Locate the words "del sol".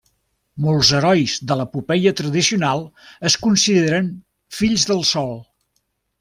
4.95-5.33